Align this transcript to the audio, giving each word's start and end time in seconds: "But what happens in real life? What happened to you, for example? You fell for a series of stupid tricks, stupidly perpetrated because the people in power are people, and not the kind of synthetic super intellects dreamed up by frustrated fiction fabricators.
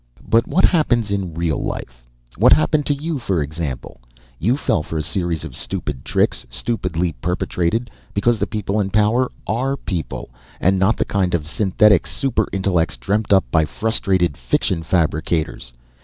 "But 0.27 0.47
what 0.47 0.65
happens 0.65 1.11
in 1.11 1.35
real 1.35 1.61
life? 1.63 2.03
What 2.35 2.53
happened 2.53 2.87
to 2.87 2.93
you, 2.95 3.19
for 3.19 3.43
example? 3.43 4.01
You 4.39 4.57
fell 4.57 4.81
for 4.81 4.97
a 4.97 5.03
series 5.03 5.43
of 5.43 5.55
stupid 5.55 6.03
tricks, 6.03 6.43
stupidly 6.49 7.11
perpetrated 7.11 7.91
because 8.15 8.39
the 8.39 8.47
people 8.47 8.79
in 8.79 8.89
power 8.89 9.29
are 9.45 9.77
people, 9.77 10.31
and 10.59 10.79
not 10.79 10.97
the 10.97 11.05
kind 11.05 11.35
of 11.35 11.45
synthetic 11.45 12.07
super 12.07 12.47
intellects 12.51 12.97
dreamed 12.97 13.31
up 13.31 13.45
by 13.51 13.63
frustrated 13.63 14.37
fiction 14.37 14.81
fabricators. 14.81 15.71